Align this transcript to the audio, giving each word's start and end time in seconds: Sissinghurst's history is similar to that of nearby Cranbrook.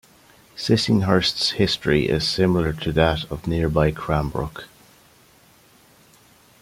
Sissinghurst's 0.55 1.51
history 1.51 2.09
is 2.09 2.27
similar 2.27 2.73
to 2.73 2.91
that 2.91 3.29
of 3.29 3.45
nearby 3.45 3.91
Cranbrook. 3.91 4.67